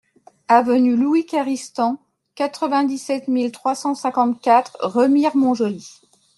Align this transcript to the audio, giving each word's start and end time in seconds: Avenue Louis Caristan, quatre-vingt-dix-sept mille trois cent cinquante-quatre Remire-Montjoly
Avenue 0.47 0.95
Louis 0.95 1.27
Caristan, 1.27 1.99
quatre-vingt-dix-sept 2.33 3.27
mille 3.27 3.51
trois 3.51 3.75
cent 3.75 3.93
cinquante-quatre 3.93 4.75
Remire-Montjoly 4.81 5.85